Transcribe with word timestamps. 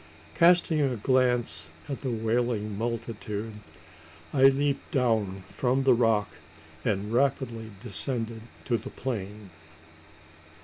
Casting 0.33 0.81
a 0.81 0.95
glance 0.95 1.69
at 1.87 2.01
the 2.01 2.09
wailing 2.09 2.75
multitude, 2.75 3.59
I 4.33 4.45
leaped 4.45 4.89
down 4.89 5.43
from 5.49 5.83
the 5.83 5.93
rock, 5.93 6.39
and 6.83 7.13
rapidly 7.13 7.69
descended 7.83 8.41
to 8.65 8.77
the 8.79 8.89
plain. 8.89 9.51